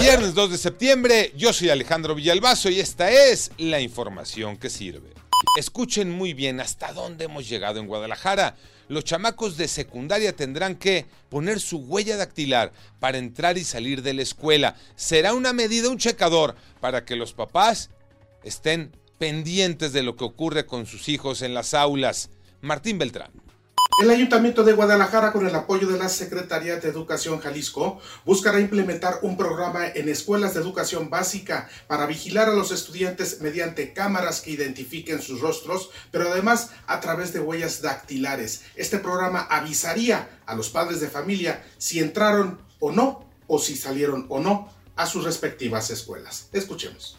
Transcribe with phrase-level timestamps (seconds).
[0.00, 5.10] Viernes 2 de septiembre, yo soy Alejandro Villalbazo y esta es la información que sirve.
[5.58, 8.56] Escuchen muy bien hasta dónde hemos llegado en Guadalajara.
[8.88, 14.14] Los chamacos de secundaria tendrán que poner su huella dactilar para entrar y salir de
[14.14, 14.74] la escuela.
[14.96, 17.90] Será una medida, un checador, para que los papás
[18.42, 22.30] estén pendientes de lo que ocurre con sus hijos en las aulas.
[22.62, 23.30] Martín Beltrán.
[24.00, 29.18] El Ayuntamiento de Guadalajara, con el apoyo de la Secretaría de Educación Jalisco, buscará implementar
[29.20, 34.52] un programa en escuelas de educación básica para vigilar a los estudiantes mediante cámaras que
[34.52, 38.62] identifiquen sus rostros, pero además a través de huellas dactilares.
[38.74, 44.24] Este programa avisaría a los padres de familia si entraron o no, o si salieron
[44.30, 46.48] o no a sus respectivas escuelas.
[46.54, 47.18] Escuchemos.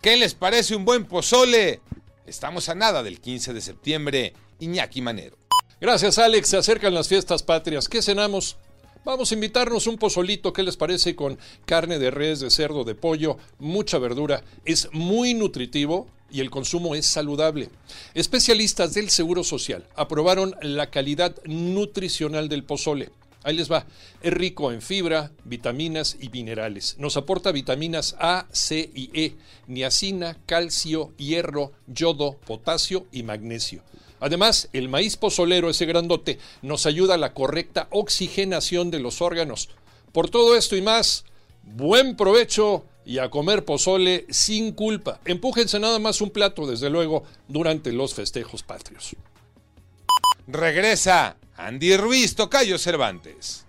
[0.00, 1.82] ¿Qué les parece un buen pozole?
[2.26, 4.32] Estamos a nada del 15 de septiembre.
[4.58, 5.43] Iñaki Manero.
[5.84, 6.48] Gracias, Alex.
[6.48, 7.90] Se acercan las fiestas patrias.
[7.90, 8.56] ¿Qué cenamos?
[9.04, 11.14] Vamos a invitarnos un pozolito, ¿qué les parece?
[11.14, 14.42] Con carne de res, de cerdo, de pollo, mucha verdura.
[14.64, 17.68] Es muy nutritivo y el consumo es saludable.
[18.14, 23.10] Especialistas del Seguro Social aprobaron la calidad nutricional del pozole.
[23.42, 23.84] Ahí les va.
[24.22, 26.96] Es rico en fibra, vitaminas y minerales.
[26.98, 33.82] Nos aporta vitaminas A, C y E, niacina, calcio, hierro, yodo, potasio y magnesio.
[34.20, 39.68] Además, el maíz pozolero, ese grandote, nos ayuda a la correcta oxigenación de los órganos.
[40.12, 41.24] Por todo esto y más,
[41.62, 45.20] buen provecho y a comer pozole sin culpa.
[45.24, 49.16] Empújense nada más un plato, desde luego, durante los festejos patrios.
[50.46, 53.63] Regresa Andy Ruiz, Tocayo Cervantes.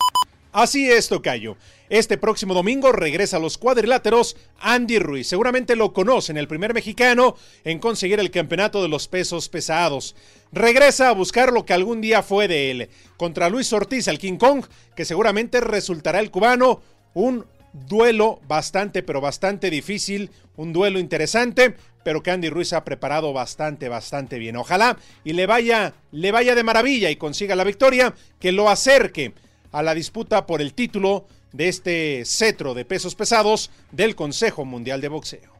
[0.55, 1.57] Así es, Tocayo.
[1.89, 5.27] Este próximo domingo regresa a los cuadriláteros Andy Ruiz.
[5.27, 7.35] Seguramente lo conocen, el primer mexicano
[7.65, 10.15] en conseguir el campeonato de los pesos pesados.
[10.53, 12.89] Regresa a buscar lo que algún día fue de él.
[13.17, 14.63] Contra Luis Ortiz, el King Kong,
[14.95, 16.81] que seguramente resultará el cubano
[17.13, 20.31] un duelo bastante, pero bastante difícil.
[20.55, 24.55] Un duelo interesante, pero que Andy Ruiz ha preparado bastante, bastante bien.
[24.55, 29.33] Ojalá y le vaya, le vaya de maravilla y consiga la victoria, que lo acerque
[29.75, 35.01] a la disputa por el título de este cetro de pesos pesados del Consejo Mundial
[35.01, 35.53] de Boxeo.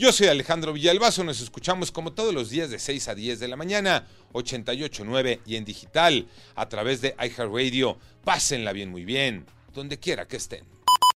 [0.00, 3.48] Yo soy Alejandro Villalbazo, nos escuchamos como todos los días de 6 a 10 de
[3.48, 7.98] la mañana, 88.9 y en digital, a través de iHeartRadio.
[8.24, 9.44] Pásenla bien, muy bien,
[9.74, 10.64] donde quiera que estén.